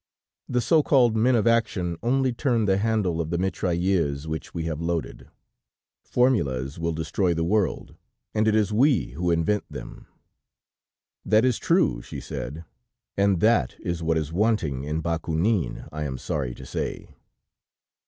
The 0.49 0.61
so 0.61 0.81
called 0.81 1.15
men 1.15 1.35
of 1.35 1.45
action, 1.45 1.95
only 2.01 2.33
turn 2.33 2.65
the 2.65 2.77
handle 2.79 3.21
of 3.21 3.29
the 3.29 3.37
mitrailleuse 3.37 4.25
which 4.25 4.51
we 4.51 4.63
have 4.63 4.81
loaded. 4.81 5.27
Formulas 6.03 6.79
will 6.79 6.91
destroy 6.91 7.35
the 7.35 7.43
world, 7.43 7.93
and 8.33 8.47
it 8.47 8.55
is 8.55 8.73
we 8.73 9.09
who 9.11 9.29
invent 9.29 9.65
them.' 9.69 10.07
"'That 11.23 11.45
is 11.45 11.59
true,' 11.59 12.01
she 12.01 12.19
said, 12.19 12.65
'and 13.15 13.41
that 13.41 13.75
is 13.79 14.01
what 14.01 14.17
is 14.17 14.33
wanting 14.33 14.85
in 14.85 15.03
Bakounine, 15.03 15.87
I 15.91 16.05
am 16.05 16.17
sorry 16.17 16.55
to 16.55 16.65
say.' 16.65 17.13